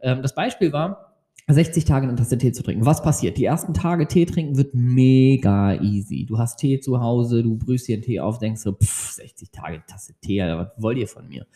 Ähm, 0.00 0.20
das 0.20 0.34
Beispiel 0.34 0.72
war, 0.72 1.12
60 1.48 1.84
Tage 1.84 2.06
eine 2.06 2.16
Tasse 2.16 2.38
Tee 2.38 2.52
zu 2.52 2.62
trinken. 2.62 2.86
Was 2.86 3.02
passiert? 3.02 3.36
Die 3.36 3.44
ersten 3.44 3.74
Tage 3.74 4.06
Tee 4.06 4.26
trinken 4.26 4.56
wird 4.56 4.74
mega 4.74 5.74
easy. 5.80 6.24
Du 6.24 6.38
hast 6.38 6.58
Tee 6.58 6.78
zu 6.78 7.00
Hause, 7.00 7.42
du 7.42 7.56
brühst 7.56 7.88
dir 7.88 7.94
einen 7.94 8.02
Tee 8.02 8.20
auf, 8.20 8.38
denkst 8.38 8.62
so, 8.62 8.72
pff, 8.72 9.12
60 9.12 9.50
Tage 9.50 9.82
Tasse 9.86 10.14
Tee, 10.20 10.40
Alter, 10.40 10.58
was 10.58 10.82
wollt 10.82 10.98
ihr 10.98 11.08
von 11.08 11.28
mir? 11.28 11.46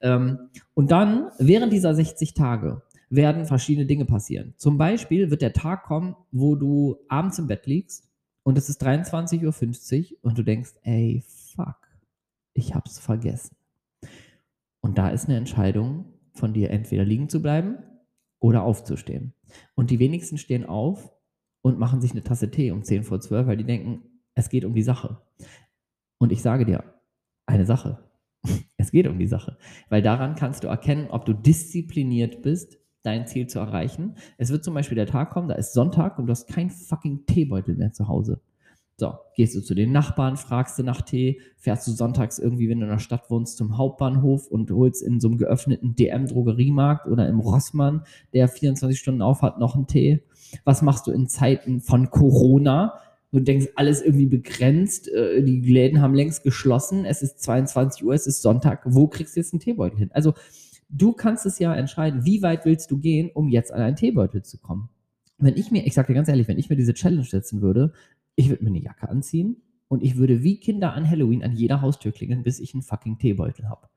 Ähm, 0.00 0.50
und 0.74 0.90
dann, 0.90 1.30
während 1.38 1.72
dieser 1.72 1.94
60 1.94 2.34
Tage, 2.34 2.82
werden 3.08 3.46
verschiedene 3.46 3.86
Dinge 3.86 4.04
passieren. 4.04 4.54
Zum 4.56 4.78
Beispiel 4.78 5.30
wird 5.30 5.42
der 5.42 5.52
Tag 5.52 5.84
kommen, 5.84 6.16
wo 6.32 6.56
du 6.56 6.98
abends 7.08 7.38
im 7.38 7.46
Bett 7.46 7.66
liegst 7.66 8.08
und 8.42 8.58
es 8.58 8.68
ist 8.68 8.84
23.50 8.84 10.12
Uhr 10.12 10.18
und 10.22 10.38
du 10.38 10.42
denkst, 10.42 10.74
ey, 10.82 11.22
fuck, 11.54 11.76
ich 12.52 12.74
hab's 12.74 12.98
vergessen. 12.98 13.56
Und 14.80 14.98
da 14.98 15.08
ist 15.08 15.28
eine 15.28 15.36
Entscheidung 15.36 16.12
von 16.32 16.52
dir, 16.52 16.70
entweder 16.70 17.04
liegen 17.04 17.28
zu 17.28 17.42
bleiben 17.42 17.78
oder 18.38 18.62
aufzustehen. 18.62 19.32
Und 19.74 19.90
die 19.90 19.98
wenigsten 19.98 20.38
stehen 20.38 20.64
auf 20.64 21.12
und 21.62 21.78
machen 21.78 22.00
sich 22.00 22.12
eine 22.12 22.22
Tasse 22.22 22.50
Tee 22.50 22.70
um 22.70 22.84
10 22.84 23.04
vor 23.04 23.20
12, 23.20 23.46
weil 23.46 23.56
die 23.56 23.64
denken, 23.64 24.02
es 24.34 24.48
geht 24.48 24.64
um 24.64 24.74
die 24.74 24.82
Sache. 24.82 25.20
Und 26.18 26.30
ich 26.30 26.42
sage 26.42 26.64
dir, 26.64 26.84
eine 27.46 27.66
Sache. 27.66 28.05
Es 28.78 28.92
geht 28.92 29.08
um 29.08 29.18
die 29.18 29.26
Sache. 29.26 29.56
Weil 29.88 30.02
daran 30.02 30.36
kannst 30.36 30.62
du 30.62 30.68
erkennen, 30.68 31.08
ob 31.10 31.24
du 31.24 31.32
diszipliniert 31.32 32.42
bist, 32.42 32.78
dein 33.02 33.26
Ziel 33.26 33.46
zu 33.46 33.58
erreichen. 33.58 34.16
Es 34.38 34.50
wird 34.50 34.64
zum 34.64 34.74
Beispiel 34.74 34.96
der 34.96 35.06
Tag 35.06 35.30
kommen, 35.30 35.48
da 35.48 35.54
ist 35.54 35.72
Sonntag 35.72 36.18
und 36.18 36.26
du 36.26 36.30
hast 36.30 36.46
keinen 36.46 36.70
fucking 36.70 37.24
Teebeutel 37.26 37.74
mehr 37.74 37.92
zu 37.92 38.06
Hause. 38.08 38.40
So, 38.98 39.12
gehst 39.34 39.54
du 39.54 39.60
zu 39.60 39.74
den 39.74 39.92
Nachbarn, 39.92 40.38
fragst 40.38 40.78
du 40.78 40.82
nach 40.82 41.02
Tee, 41.02 41.42
fährst 41.58 41.86
du 41.86 41.92
sonntags 41.92 42.38
irgendwie, 42.38 42.70
wenn 42.70 42.80
du 42.80 42.86
in 42.86 42.92
der 42.92 42.98
Stadt 42.98 43.30
wohnst, 43.30 43.58
zum 43.58 43.76
Hauptbahnhof 43.76 44.46
und 44.46 44.70
holst 44.70 45.02
in 45.02 45.20
so 45.20 45.28
einem 45.28 45.36
geöffneten 45.36 45.94
DM-Drogeriemarkt 45.96 47.06
oder 47.06 47.28
im 47.28 47.40
Rossmann, 47.40 48.04
der 48.32 48.48
24 48.48 48.98
Stunden 48.98 49.20
auf 49.20 49.42
hat, 49.42 49.58
noch 49.58 49.74
einen 49.74 49.86
Tee. 49.86 50.22
Was 50.64 50.80
machst 50.80 51.06
du 51.06 51.10
in 51.10 51.28
Zeiten 51.28 51.80
von 51.80 52.10
Corona? 52.10 52.94
Du 53.36 53.42
denkst, 53.42 53.68
alles 53.74 54.00
irgendwie 54.00 54.24
begrenzt, 54.24 55.08
äh, 55.08 55.42
die 55.42 55.60
Läden 55.60 56.00
haben 56.00 56.14
längst 56.14 56.42
geschlossen, 56.42 57.04
es 57.04 57.20
ist 57.20 57.42
22 57.42 58.02
Uhr, 58.02 58.14
es 58.14 58.26
ist 58.26 58.40
Sonntag, 58.40 58.80
wo 58.86 59.08
kriegst 59.08 59.36
du 59.36 59.40
jetzt 59.40 59.52
einen 59.52 59.60
Teebeutel 59.60 59.98
hin? 59.98 60.10
Also, 60.14 60.32
du 60.88 61.12
kannst 61.12 61.44
es 61.44 61.58
ja 61.58 61.74
entscheiden, 61.74 62.24
wie 62.24 62.40
weit 62.40 62.64
willst 62.64 62.90
du 62.90 62.96
gehen, 62.96 63.30
um 63.34 63.50
jetzt 63.50 63.74
an 63.74 63.82
einen 63.82 63.94
Teebeutel 63.94 64.42
zu 64.42 64.56
kommen. 64.56 64.88
Wenn 65.36 65.54
ich 65.54 65.70
mir, 65.70 65.86
ich 65.86 65.92
sag 65.92 66.06
dir 66.06 66.14
ganz 66.14 66.28
ehrlich, 66.28 66.48
wenn 66.48 66.58
ich 66.58 66.70
mir 66.70 66.76
diese 66.76 66.94
Challenge 66.94 67.24
setzen 67.24 67.60
würde, 67.60 67.92
ich 68.36 68.48
würde 68.48 68.64
mir 68.64 68.70
eine 68.70 68.80
Jacke 68.80 69.06
anziehen 69.06 69.56
und 69.88 70.02
ich 70.02 70.16
würde 70.16 70.42
wie 70.42 70.58
Kinder 70.58 70.94
an 70.94 71.06
Halloween 71.06 71.44
an 71.44 71.52
jeder 71.52 71.82
Haustür 71.82 72.12
klingeln, 72.12 72.42
bis 72.42 72.58
ich 72.58 72.72
einen 72.72 72.82
fucking 72.84 73.18
Teebeutel 73.18 73.68
habe. 73.68 73.90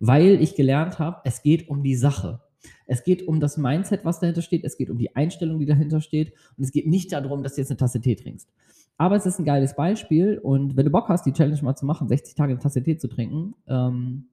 Weil 0.00 0.40
ich 0.40 0.54
gelernt 0.54 0.98
habe, 0.98 1.20
es 1.24 1.42
geht 1.42 1.68
um 1.68 1.82
die 1.82 1.96
Sache. 1.96 2.40
Es 2.86 3.04
geht 3.04 3.28
um 3.28 3.40
das 3.40 3.58
Mindset, 3.58 4.06
was 4.06 4.20
dahinter 4.20 4.40
steht. 4.40 4.64
Es 4.64 4.78
geht 4.78 4.88
um 4.88 4.96
die 4.96 5.14
Einstellung, 5.14 5.58
die 5.58 5.66
dahinter 5.66 6.00
steht. 6.00 6.32
Und 6.56 6.64
es 6.64 6.72
geht 6.72 6.86
nicht 6.86 7.12
darum, 7.12 7.42
dass 7.42 7.56
du 7.56 7.60
jetzt 7.60 7.70
eine 7.70 7.76
Tasse 7.76 8.00
Tee 8.00 8.16
trinkst. 8.16 8.48
Aber 8.98 9.16
es 9.16 9.26
ist 9.26 9.38
ein 9.38 9.44
geiles 9.44 9.76
Beispiel. 9.76 10.38
Und 10.38 10.76
wenn 10.76 10.86
du 10.86 10.90
Bock 10.90 11.08
hast, 11.08 11.26
die 11.26 11.32
Challenge 11.32 11.60
mal 11.62 11.76
zu 11.76 11.86
machen, 11.86 12.08
60 12.08 12.34
Tage 12.34 12.52
eine 12.52 12.60
Tasse 12.60 12.82
Tee 12.82 12.96
zu 12.96 13.08
trinken, 13.08 13.54
ähm, 13.68 14.28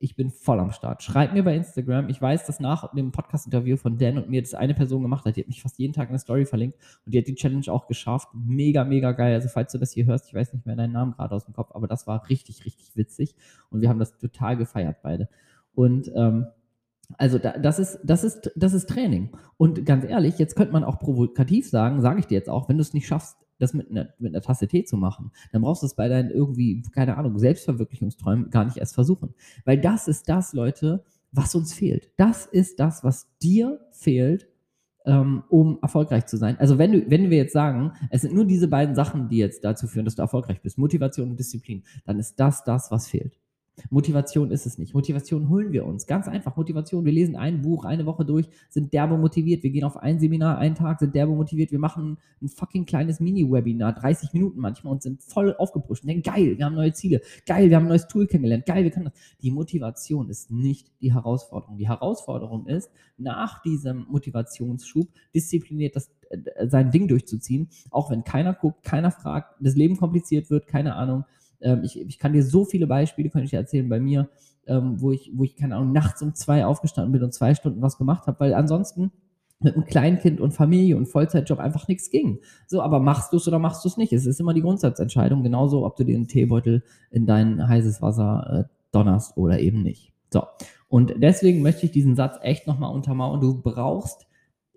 ich 0.00 0.14
bin 0.14 0.30
voll 0.30 0.60
am 0.60 0.70
Start. 0.70 1.02
Schreib 1.02 1.32
mir 1.32 1.42
bei 1.42 1.56
Instagram. 1.56 2.08
Ich 2.08 2.22
weiß, 2.22 2.46
dass 2.46 2.60
nach 2.60 2.92
dem 2.94 3.10
Podcast-Interview 3.10 3.76
von 3.76 3.98
Dan 3.98 4.18
und 4.18 4.30
mir 4.30 4.40
das 4.40 4.54
eine 4.54 4.74
Person 4.74 5.02
gemacht 5.02 5.24
hat. 5.24 5.36
Die 5.36 5.40
hat 5.40 5.48
mich 5.48 5.62
fast 5.62 5.78
jeden 5.78 5.92
Tag 5.92 6.08
in 6.08 6.12
der 6.12 6.20
Story 6.20 6.46
verlinkt 6.46 6.78
und 7.04 7.14
die 7.14 7.18
hat 7.18 7.26
die 7.26 7.34
Challenge 7.34 7.64
auch 7.68 7.88
geschafft. 7.88 8.28
Mega, 8.32 8.84
mega 8.84 9.12
geil. 9.12 9.34
Also, 9.34 9.48
falls 9.48 9.72
du 9.72 9.78
das 9.78 9.92
hier 9.92 10.06
hörst, 10.06 10.28
ich 10.28 10.34
weiß 10.34 10.52
nicht 10.52 10.66
mehr 10.66 10.76
deinen 10.76 10.92
Namen 10.92 11.12
gerade 11.12 11.34
aus 11.34 11.46
dem 11.46 11.54
Kopf, 11.54 11.70
aber 11.74 11.88
das 11.88 12.06
war 12.06 12.28
richtig, 12.28 12.64
richtig 12.64 12.96
witzig 12.96 13.34
und 13.70 13.80
wir 13.80 13.88
haben 13.88 13.98
das 13.98 14.16
total 14.18 14.56
gefeiert 14.56 14.98
beide. 15.02 15.28
Und 15.74 16.10
ähm, 16.14 16.46
also 17.16 17.38
da, 17.38 17.56
das, 17.56 17.78
ist, 17.78 18.00
das, 18.04 18.24
ist, 18.24 18.50
das 18.54 18.74
ist 18.74 18.88
Training. 18.88 19.30
Und 19.56 19.86
ganz 19.86 20.04
ehrlich, 20.04 20.38
jetzt 20.38 20.56
könnte 20.56 20.72
man 20.72 20.84
auch 20.84 20.98
provokativ 20.98 21.68
sagen, 21.68 22.02
sage 22.02 22.20
ich 22.20 22.26
dir 22.26 22.34
jetzt 22.34 22.50
auch, 22.50 22.68
wenn 22.68 22.76
du 22.76 22.82
es 22.82 22.92
nicht 22.92 23.06
schaffst, 23.06 23.36
das 23.58 23.74
mit 23.74 23.90
einer, 23.90 24.08
mit 24.18 24.34
einer 24.34 24.42
Tasse 24.42 24.68
Tee 24.68 24.84
zu 24.84 24.96
machen, 24.96 25.32
dann 25.52 25.62
brauchst 25.62 25.82
du 25.82 25.86
es 25.86 25.94
bei 25.94 26.08
deinen 26.08 26.30
irgendwie, 26.30 26.82
keine 26.94 27.16
Ahnung, 27.16 27.38
Selbstverwirklichungsträumen 27.38 28.50
gar 28.50 28.64
nicht 28.64 28.76
erst 28.76 28.94
versuchen. 28.94 29.34
Weil 29.64 29.80
das 29.80 30.06
ist 30.06 30.28
das, 30.28 30.52
Leute, 30.52 31.04
was 31.32 31.54
uns 31.54 31.74
fehlt. 31.74 32.10
Das 32.16 32.46
ist 32.46 32.78
das, 32.78 33.02
was 33.04 33.26
dir 33.42 33.80
fehlt, 33.90 34.46
ähm, 35.06 35.42
um 35.48 35.78
erfolgreich 35.82 36.26
zu 36.26 36.36
sein. 36.36 36.56
Also 36.58 36.78
wenn, 36.78 36.92
du, 36.92 37.10
wenn 37.10 37.30
wir 37.30 37.38
jetzt 37.38 37.52
sagen, 37.52 37.92
es 38.10 38.22
sind 38.22 38.34
nur 38.34 38.44
diese 38.44 38.68
beiden 38.68 38.94
Sachen, 38.94 39.28
die 39.28 39.38
jetzt 39.38 39.64
dazu 39.64 39.86
führen, 39.86 40.04
dass 40.04 40.14
du 40.14 40.22
erfolgreich 40.22 40.60
bist, 40.60 40.78
Motivation 40.78 41.30
und 41.30 41.38
Disziplin, 41.38 41.82
dann 42.04 42.18
ist 42.18 42.38
das 42.38 42.62
das, 42.64 42.90
was 42.90 43.08
fehlt. 43.08 43.38
Motivation 43.90 44.50
ist 44.50 44.66
es 44.66 44.78
nicht. 44.78 44.94
Motivation 44.94 45.48
holen 45.48 45.72
wir 45.72 45.86
uns. 45.86 46.06
Ganz 46.06 46.28
einfach. 46.28 46.56
Motivation. 46.56 47.04
Wir 47.04 47.12
lesen 47.12 47.36
ein 47.36 47.62
Buch 47.62 47.84
eine 47.84 48.06
Woche 48.06 48.24
durch, 48.24 48.48
sind 48.68 48.92
derbe 48.92 49.16
motiviert. 49.16 49.62
Wir 49.62 49.70
gehen 49.70 49.84
auf 49.84 49.96
ein 49.96 50.18
Seminar 50.18 50.58
einen 50.58 50.74
Tag, 50.74 51.00
sind 51.00 51.14
derbe 51.14 51.34
motiviert. 51.34 51.72
Wir 51.72 51.78
machen 51.78 52.18
ein 52.42 52.48
fucking 52.48 52.86
kleines 52.86 53.20
Mini-Webinar, 53.20 53.94
30 53.94 54.32
Minuten 54.32 54.60
manchmal 54.60 54.92
und 54.92 55.02
sind 55.02 55.22
voll 55.22 55.54
aufgepusht 55.56 56.04
und 56.04 56.22
geil, 56.22 56.58
wir 56.58 56.64
haben 56.64 56.74
neue 56.74 56.92
Ziele. 56.92 57.20
Geil, 57.46 57.70
wir 57.70 57.76
haben 57.76 57.84
ein 57.84 57.88
neues 57.88 58.08
Tool 58.08 58.26
kennengelernt. 58.26 58.66
Geil, 58.66 58.84
wir 58.84 58.90
können 58.90 59.06
das. 59.06 59.14
Die 59.42 59.50
Motivation 59.50 60.28
ist 60.28 60.50
nicht 60.50 60.90
die 61.00 61.12
Herausforderung. 61.12 61.76
Die 61.76 61.88
Herausforderung 61.88 62.66
ist, 62.66 62.90
nach 63.16 63.62
diesem 63.62 64.06
Motivationsschub 64.08 65.08
diszipliniert 65.34 65.96
das, 65.96 66.10
äh, 66.30 66.68
sein 66.68 66.90
Ding 66.90 67.08
durchzuziehen, 67.08 67.68
auch 67.90 68.10
wenn 68.10 68.24
keiner 68.24 68.54
guckt, 68.54 68.82
keiner 68.82 69.10
fragt, 69.10 69.56
das 69.60 69.74
Leben 69.74 69.96
kompliziert 69.96 70.50
wird, 70.50 70.66
keine 70.66 70.94
Ahnung 70.94 71.24
ähm, 71.60 71.82
ich, 71.84 72.00
ich 72.00 72.18
kann 72.18 72.32
dir 72.32 72.42
so 72.42 72.64
viele 72.64 72.86
Beispiele, 72.86 73.30
könnte 73.30 73.46
ich 73.46 73.54
erzählen 73.54 73.88
bei 73.88 74.00
mir, 74.00 74.28
ähm, 74.66 75.00
wo 75.00 75.12
ich, 75.12 75.32
wo 75.34 75.44
ich, 75.44 75.56
keine 75.56 75.76
Ahnung, 75.76 75.92
nachts 75.92 76.22
um 76.22 76.34
zwei 76.34 76.66
aufgestanden 76.66 77.12
bin 77.12 77.22
und 77.22 77.32
zwei 77.32 77.54
Stunden 77.54 77.82
was 77.82 77.98
gemacht 77.98 78.26
habe, 78.26 78.40
weil 78.40 78.54
ansonsten 78.54 79.12
mit 79.60 79.74
einem 79.74 79.84
Kleinkind 79.84 80.40
und 80.40 80.52
Familie 80.52 80.96
und 80.96 81.06
Vollzeitjob 81.06 81.58
einfach 81.58 81.88
nichts 81.88 82.10
ging. 82.10 82.38
So, 82.66 82.80
aber 82.80 83.00
machst 83.00 83.32
du 83.32 83.38
es 83.38 83.48
oder 83.48 83.58
machst 83.58 83.84
du 83.84 83.88
es 83.88 83.96
nicht? 83.96 84.12
Es 84.12 84.24
ist 84.24 84.38
immer 84.38 84.54
die 84.54 84.62
Grundsatzentscheidung, 84.62 85.42
genauso 85.42 85.84
ob 85.84 85.96
du 85.96 86.04
einen 86.04 86.28
Teebeutel 86.28 86.84
in 87.10 87.26
dein 87.26 87.66
heißes 87.66 88.00
Wasser 88.00 88.68
äh, 88.68 88.74
donnerst 88.92 89.36
oder 89.36 89.58
eben 89.58 89.82
nicht. 89.82 90.12
So, 90.30 90.44
und 90.88 91.14
deswegen 91.16 91.62
möchte 91.62 91.86
ich 91.86 91.92
diesen 91.92 92.14
Satz 92.14 92.36
echt 92.42 92.66
nochmal 92.66 92.94
untermauern. 92.94 93.40
Du 93.40 93.60
brauchst 93.60 94.27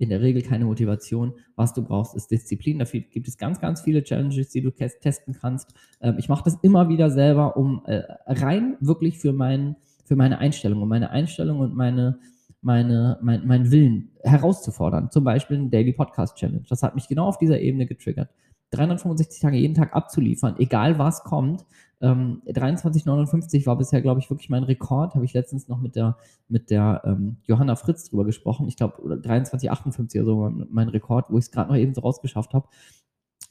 in 0.02 0.10
der 0.10 0.22
Regel 0.22 0.42
keine 0.42 0.66
Motivation. 0.66 1.34
Was 1.56 1.76
du 1.76 1.84
brauchst, 1.84 2.16
ist 2.16 2.32
Disziplin. 2.32 2.80
Dafür 2.80 3.02
gibt 3.02 3.28
es 3.28 3.38
ganz, 3.38 3.62
ganz 3.62 3.82
viele 3.82 4.04
Challenges, 4.04 4.50
die 4.50 4.62
du 4.62 4.72
testen 4.72 5.36
kannst. 5.40 5.76
Ähm, 6.02 6.16
ich 6.18 6.28
mache 6.28 6.44
das 6.44 6.58
immer 6.64 6.90
wieder 6.90 7.12
selber, 7.12 7.56
um 7.56 7.84
äh, 7.86 8.02
rein 8.26 8.78
wirklich 8.80 9.20
für, 9.20 9.32
mein, 9.32 9.76
für 10.04 10.16
meine 10.16 10.40
Einstellung, 10.40 10.82
um 10.82 10.90
meine 10.90 11.12
Einstellung 11.12 11.60
und 11.60 11.76
meine, 11.76 12.18
meine, 12.64 13.20
mein, 13.22 13.46
meinen 13.46 13.70
Willen 13.70 14.10
herauszufordern. 14.24 15.12
Zum 15.12 15.24
Beispiel 15.24 15.58
ein 15.58 15.70
Daily 15.70 15.94
Podcast 15.94 16.36
Challenge. 16.36 16.66
Das 16.68 16.82
hat 16.82 16.96
mich 16.96 17.08
genau 17.08 17.28
auf 17.28 17.38
dieser 17.38 17.60
Ebene 17.60 17.86
getriggert. 17.86 18.32
365 18.72 19.40
Tage 19.40 19.58
jeden 19.58 19.76
Tag 19.76 19.96
abzuliefern, 19.96 20.56
egal 20.58 20.98
was 20.98 21.24
kommt. 21.24 21.64
Ähm, 22.02 22.42
23,59 22.48 23.66
war 23.66 23.78
bisher, 23.78 24.02
glaube 24.02 24.20
ich, 24.20 24.30
wirklich 24.30 24.50
mein 24.50 24.64
Rekord. 24.64 25.16
Habe 25.16 25.26
ich 25.26 25.34
letztens 25.34 25.68
noch 25.68 25.80
mit 25.80 25.96
der, 25.96 26.18
mit 26.50 26.70
der 26.70 27.02
ähm, 27.06 27.38
Johanna 27.46 27.76
Fritz 27.76 28.10
drüber 28.10 28.26
gesprochen. 28.26 28.68
Ich 28.68 28.76
glaube, 28.76 29.02
23,58 29.02 30.18
oder 30.18 30.26
so 30.26 30.36
mein, 30.38 30.68
mein 30.70 30.90
Rekord, 30.90 31.26
wo 31.30 31.38
ich 31.38 31.46
es 31.46 31.52
gerade 31.52 31.70
noch 31.70 31.78
eben 31.78 31.94
so 31.94 32.02
rausgeschafft 32.02 32.54
habe. 32.54 32.68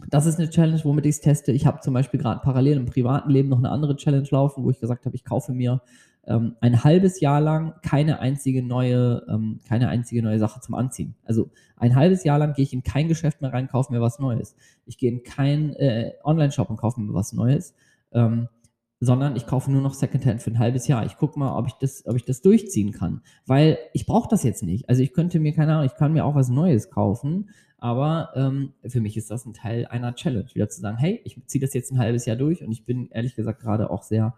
Das 0.08 0.26
ist 0.26 0.38
eine 0.38 0.48
Challenge, 0.48 0.80
womit 0.84 1.06
ich 1.06 1.16
es 1.16 1.20
teste. 1.20 1.52
Ich 1.52 1.66
habe 1.66 1.80
zum 1.80 1.94
Beispiel 1.94 2.18
gerade 2.18 2.40
parallel 2.40 2.78
im 2.78 2.86
privaten 2.86 3.30
Leben 3.30 3.48
noch 3.48 3.58
eine 3.58 3.70
andere 3.70 3.96
Challenge 3.96 4.26
laufen, 4.30 4.64
wo 4.64 4.70
ich 4.70 4.80
gesagt 4.80 5.04
habe, 5.04 5.14
ich 5.14 5.24
kaufe 5.24 5.52
mir 5.52 5.82
ähm, 6.26 6.56
ein 6.60 6.84
halbes 6.84 7.20
Jahr 7.20 7.40
lang 7.40 7.74
keine 7.82 8.20
einzige 8.20 8.62
neue, 8.62 9.26
ähm, 9.28 9.60
keine 9.68 9.88
einzige 9.88 10.22
neue 10.22 10.38
Sache 10.38 10.60
zum 10.60 10.74
Anziehen. 10.74 11.14
Also 11.24 11.50
ein 11.76 11.96
halbes 11.96 12.24
Jahr 12.24 12.38
lang 12.38 12.54
gehe 12.54 12.62
ich 12.62 12.72
in 12.72 12.82
kein 12.82 13.08
Geschäft 13.08 13.40
mehr 13.40 13.52
rein, 13.52 13.68
kaufe 13.68 13.92
mir 13.92 14.00
was 14.00 14.18
Neues. 14.18 14.54
Ich 14.86 14.98
gehe 14.98 15.10
in 15.10 15.22
kein 15.22 15.74
äh, 15.74 16.12
Online-Shop 16.24 16.70
und 16.70 16.76
kaufe 16.76 17.00
mir 17.00 17.14
was 17.14 17.32
Neues. 17.32 17.74
Ähm, 18.12 18.48
sondern 19.00 19.34
ich 19.34 19.46
kaufe 19.46 19.72
nur 19.72 19.80
noch 19.80 19.94
Secondhand 19.94 20.42
für 20.42 20.50
ein 20.50 20.58
halbes 20.58 20.86
Jahr. 20.86 21.06
Ich 21.06 21.16
gucke 21.16 21.38
mal, 21.38 21.56
ob 21.56 21.66
ich 21.66 21.72
das, 21.74 22.04
ob 22.06 22.16
ich 22.16 22.24
das 22.24 22.42
durchziehen 22.42 22.92
kann, 22.92 23.22
weil 23.46 23.78
ich 23.94 24.04
brauche 24.04 24.28
das 24.28 24.42
jetzt 24.42 24.62
nicht. 24.62 24.88
Also 24.90 25.02
ich 25.02 25.14
könnte 25.14 25.40
mir 25.40 25.54
keine 25.54 25.72
Ahnung, 25.72 25.86
ich 25.86 25.96
kann 25.96 26.12
mir 26.12 26.26
auch 26.26 26.34
was 26.34 26.50
Neues 26.50 26.90
kaufen, 26.90 27.48
aber 27.80 28.30
ähm, 28.34 28.74
für 28.86 29.00
mich 29.00 29.16
ist 29.16 29.30
das 29.30 29.46
ein 29.46 29.54
Teil 29.54 29.86
einer 29.86 30.14
Challenge, 30.14 30.46
wieder 30.52 30.68
zu 30.68 30.80
sagen, 30.80 30.98
hey, 30.98 31.20
ich 31.24 31.40
ziehe 31.46 31.60
das 31.60 31.74
jetzt 31.74 31.90
ein 31.90 31.98
halbes 31.98 32.26
Jahr 32.26 32.36
durch 32.36 32.62
und 32.62 32.70
ich 32.70 32.84
bin 32.84 33.08
ehrlich 33.10 33.34
gesagt 33.34 33.60
gerade 33.60 33.90
auch 33.90 34.02
sehr, 34.02 34.34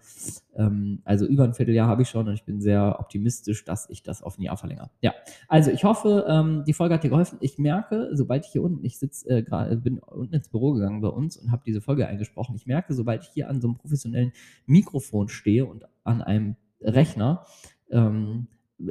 ähm, 0.56 1.00
also 1.04 1.26
über 1.26 1.44
ein 1.44 1.54
Vierteljahr 1.54 1.88
habe 1.88 2.02
ich 2.02 2.08
schon 2.08 2.28
und 2.28 2.34
ich 2.34 2.44
bin 2.44 2.60
sehr 2.60 3.00
optimistisch, 3.00 3.64
dass 3.64 3.90
ich 3.90 4.02
das 4.02 4.22
auf 4.22 4.38
ein 4.38 4.42
Jahr 4.42 4.56
verlängere. 4.56 4.90
Ja, 5.00 5.12
also 5.48 5.70
ich 5.70 5.84
hoffe, 5.84 6.24
ähm, 6.28 6.62
die 6.66 6.72
Folge 6.72 6.94
hat 6.94 7.02
dir 7.02 7.10
geholfen. 7.10 7.38
Ich 7.40 7.58
merke, 7.58 8.10
sobald 8.12 8.46
ich 8.46 8.52
hier 8.52 8.62
unten, 8.62 8.84
ich 8.84 8.98
sitze 8.98 9.28
äh, 9.28 9.42
gerade, 9.42 9.76
bin 9.76 9.98
unten 9.98 10.34
ins 10.34 10.48
Büro 10.48 10.72
gegangen 10.72 11.00
bei 11.00 11.08
uns 11.08 11.36
und 11.36 11.50
habe 11.50 11.62
diese 11.66 11.80
Folge 11.80 12.06
eingesprochen. 12.06 12.54
Ich 12.54 12.66
merke, 12.66 12.94
sobald 12.94 13.22
ich 13.24 13.28
hier 13.28 13.48
an 13.48 13.60
so 13.60 13.68
einem 13.68 13.76
professionellen 13.76 14.32
Mikrofon 14.66 15.28
stehe 15.28 15.66
und 15.66 15.84
an 16.04 16.22
einem 16.22 16.56
Rechner, 16.80 17.44
ähm, 17.90 18.46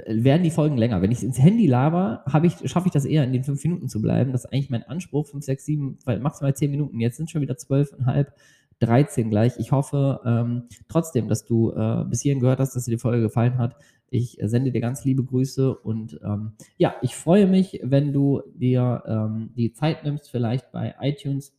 werden 0.07 0.43
die 0.43 0.51
Folgen 0.51 0.77
länger. 0.77 1.01
Wenn 1.01 1.11
ich 1.11 1.23
ins 1.23 1.39
Handy 1.39 1.67
laber, 1.67 2.23
ich, 2.43 2.69
schaffe 2.69 2.87
ich 2.87 2.93
das 2.93 3.05
eher 3.05 3.23
in 3.23 3.33
den 3.33 3.43
fünf 3.43 3.63
Minuten 3.63 3.89
zu 3.89 4.01
bleiben. 4.01 4.31
Das 4.31 4.45
ist 4.45 4.51
eigentlich 4.51 4.69
mein 4.69 4.83
Anspruch, 4.83 5.27
fünf, 5.27 5.43
sechs, 5.43 5.65
sieben, 5.65 5.97
maximal 6.05 6.55
zehn 6.55 6.71
Minuten. 6.71 6.99
Jetzt 6.99 7.17
sind 7.17 7.29
schon 7.29 7.41
wieder 7.41 7.57
zwölfeinhalb, 7.57 8.33
dreizehn 8.79 9.29
gleich. 9.29 9.53
Ich 9.59 9.71
hoffe 9.71 10.21
ähm, 10.25 10.63
trotzdem, 10.87 11.27
dass 11.27 11.45
du 11.45 11.71
äh, 11.71 12.05
bis 12.05 12.21
hierhin 12.21 12.39
gehört 12.39 12.59
hast, 12.59 12.75
dass 12.75 12.85
dir 12.85 12.91
die 12.91 12.97
Folge 12.97 13.21
gefallen 13.21 13.57
hat. 13.57 13.75
Ich 14.09 14.37
sende 14.41 14.71
dir 14.71 14.81
ganz 14.81 15.05
liebe 15.05 15.23
Grüße 15.23 15.73
und 15.73 16.19
ähm, 16.23 16.51
ja, 16.77 16.95
ich 17.01 17.15
freue 17.15 17.47
mich, 17.47 17.79
wenn 17.81 18.11
du 18.11 18.41
dir 18.55 19.03
ähm, 19.07 19.51
die 19.55 19.71
Zeit 19.71 20.03
nimmst, 20.03 20.29
vielleicht 20.29 20.71
bei 20.71 20.95
iTunes 20.99 21.53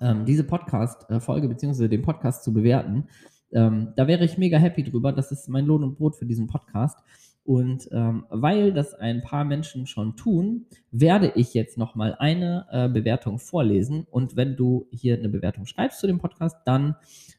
ähm, 0.00 0.24
diese 0.24 0.42
Podcast-Folge 0.42 1.48
bzw. 1.48 1.88
den 1.88 2.02
Podcast 2.02 2.42
zu 2.42 2.52
bewerten. 2.52 3.04
Ähm, 3.52 3.92
da 3.94 4.08
wäre 4.08 4.24
ich 4.24 4.36
mega 4.36 4.58
happy 4.58 4.82
drüber. 4.82 5.12
Das 5.12 5.30
ist 5.30 5.48
mein 5.48 5.64
Lohn 5.66 5.84
und 5.84 5.96
Brot 5.96 6.16
für 6.16 6.26
diesen 6.26 6.48
Podcast. 6.48 6.98
Und 7.46 7.88
ähm, 7.92 8.26
weil 8.28 8.72
das 8.72 8.92
ein 8.92 9.22
paar 9.22 9.44
Menschen 9.44 9.86
schon 9.86 10.16
tun, 10.16 10.66
werde 10.90 11.32
ich 11.36 11.54
jetzt 11.54 11.78
nochmal 11.78 12.16
eine 12.18 12.66
äh, 12.72 12.88
Bewertung 12.88 13.38
vorlesen. 13.38 14.04
Und 14.10 14.34
wenn 14.34 14.56
du 14.56 14.88
hier 14.90 15.16
eine 15.16 15.28
Bewertung 15.28 15.64
schreibst 15.64 16.00
zu 16.00 16.08
dem 16.08 16.18
Podcast, 16.18 16.56
dann 16.64 16.96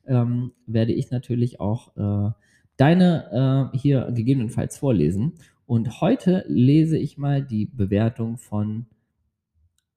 ähm, 0.07 0.53
werde 0.65 0.93
ich 0.93 1.11
natürlich 1.11 1.59
auch 1.59 1.95
äh, 1.97 2.31
deine 2.77 3.71
äh, 3.73 3.77
hier 3.77 4.09
gegebenenfalls 4.13 4.77
vorlesen. 4.77 5.33
Und 5.65 5.99
heute 5.99 6.45
lese 6.47 6.97
ich 6.97 7.17
mal 7.17 7.43
die 7.43 7.65
Bewertung 7.65 8.37
von 8.37 8.85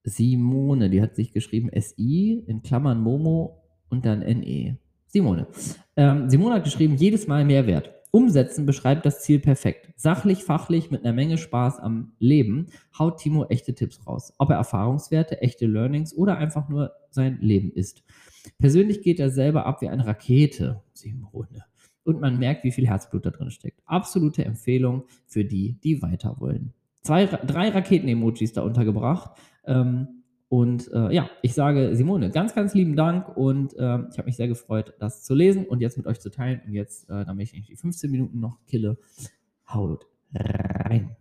Simone. 0.03 0.89
Die 0.89 1.01
hat 1.01 1.15
sich 1.15 1.31
geschrieben 1.31 1.69
SI 1.79 2.43
in 2.47 2.63
Klammern 2.63 2.99
Momo 2.99 3.63
und 3.89 4.05
dann 4.05 4.19
NE. 4.19 4.77
Simone. 5.07 5.47
Ähm, 5.95 6.29
Simone 6.29 6.55
hat 6.55 6.65
geschrieben, 6.65 6.95
jedes 6.95 7.27
Mal 7.27 7.45
Mehrwert. 7.45 8.00
Umsetzen 8.11 8.65
beschreibt 8.65 9.05
das 9.05 9.21
Ziel 9.21 9.39
perfekt. 9.39 9.89
Sachlich, 9.95 10.43
fachlich, 10.43 10.91
mit 10.91 11.03
einer 11.03 11.13
Menge 11.13 11.37
Spaß 11.37 11.79
am 11.79 12.11
Leben 12.19 12.67
haut 12.97 13.19
Timo 13.19 13.45
echte 13.45 13.73
Tipps 13.73 14.05
raus. 14.05 14.33
Ob 14.37 14.49
er 14.49 14.57
Erfahrungswerte, 14.57 15.41
echte 15.41 15.65
Learnings 15.65 16.13
oder 16.13 16.37
einfach 16.37 16.67
nur 16.67 16.91
sein 17.09 17.37
Leben 17.39 17.71
ist. 17.71 18.03
Persönlich 18.59 19.01
geht 19.01 19.19
er 19.21 19.29
selber 19.29 19.65
ab 19.65 19.81
wie 19.81 19.87
eine 19.87 20.05
Rakete, 20.05 20.81
Simone. 20.93 21.63
Und 22.03 22.19
man 22.19 22.37
merkt, 22.37 22.63
wie 22.65 22.71
viel 22.71 22.87
Herzblut 22.87 23.25
da 23.25 23.29
drin 23.29 23.51
steckt. 23.51 23.81
Absolute 23.85 24.43
Empfehlung 24.43 25.03
für 25.25 25.45
die, 25.45 25.79
die 25.83 26.01
weiter 26.01 26.35
wollen. 26.39 26.73
Zwei, 27.03 27.25
drei 27.25 27.69
Raketen-Emojis 27.69 28.53
da 28.53 28.61
untergebracht. 28.61 29.31
Ähm, 29.65 30.20
und 30.51 30.91
äh, 30.91 31.13
ja, 31.13 31.29
ich 31.41 31.53
sage 31.53 31.95
Simone, 31.95 32.29
ganz, 32.29 32.53
ganz 32.53 32.73
lieben 32.73 32.97
Dank 32.97 33.37
und 33.37 33.73
äh, 33.75 33.99
ich 34.11 34.17
habe 34.17 34.25
mich 34.25 34.35
sehr 34.35 34.49
gefreut, 34.49 34.93
das 34.99 35.23
zu 35.23 35.33
lesen 35.33 35.65
und 35.65 35.79
jetzt 35.79 35.95
mit 35.95 36.07
euch 36.07 36.19
zu 36.19 36.29
teilen. 36.29 36.59
Und 36.67 36.73
jetzt, 36.73 37.09
äh, 37.09 37.23
damit 37.23 37.53
ich 37.53 37.67
die 37.67 37.77
15 37.77 38.11
Minuten 38.11 38.41
noch 38.41 38.57
kille, 38.67 38.97
haut 39.73 40.07
rein. 40.35 41.15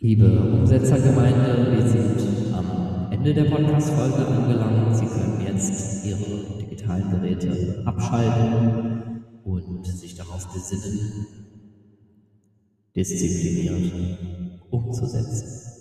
Liebe 0.00 0.26
Umsetzergemeinde, 0.26 1.76
wir 1.76 1.86
sind 1.86 2.52
am 2.52 3.12
Ende 3.12 3.32
der 3.32 3.44
Podcast-Folge 3.44 4.26
angelangt. 4.26 4.96
Sie 4.96 5.06
können 5.06 5.46
jetzt 5.46 6.04
Ihre 6.04 6.58
digitalen 6.60 7.08
Geräte 7.08 7.84
abschalten 7.86 9.22
und 9.44 9.86
sich 9.86 10.16
darauf 10.16 10.52
besinnen, 10.52 11.24
diszipliniert 12.96 14.18
umzusetzen. 14.70 15.73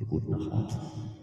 Sie 0.00 0.06
gut 0.06 0.26
nach 0.30 0.50
Hause. 0.50 1.19